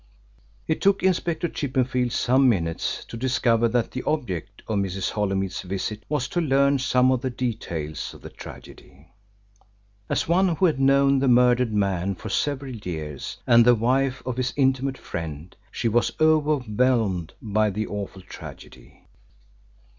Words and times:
It 0.67 0.81
took 0.81 1.03
Inspector 1.03 1.47
Chippenfield 1.49 2.11
some 2.11 2.49
minutes 2.49 3.05
to 3.05 3.15
discover 3.15 3.67
that 3.67 3.91
the 3.91 4.01
object 4.01 4.63
of 4.67 4.79
Mrs. 4.79 5.11
Holymead's 5.11 5.61
visit 5.61 6.01
was 6.09 6.27
to 6.29 6.41
learn 6.41 6.79
some 6.79 7.11
of 7.11 7.21
the 7.21 7.29
details 7.29 8.11
of 8.15 8.21
the 8.23 8.31
tragedy. 8.31 9.11
As 10.09 10.27
one 10.27 10.55
who 10.55 10.65
had 10.65 10.79
known 10.79 11.19
the 11.19 11.27
murdered 11.27 11.71
man 11.71 12.15
for 12.15 12.29
several 12.29 12.75
years, 12.77 13.37
and 13.45 13.63
the 13.63 13.75
wife 13.75 14.23
of 14.25 14.37
his 14.37 14.53
intimate 14.57 14.97
friend, 14.97 15.55
she 15.69 15.87
was 15.87 16.13
overwhelmed 16.19 17.33
by 17.39 17.69
the 17.69 17.85
awful 17.85 18.23
tragedy. 18.23 19.03